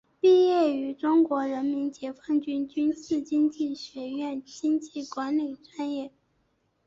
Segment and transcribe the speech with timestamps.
[0.19, 6.11] 毕业于中国人民解放军军事经济学院经济管理专业。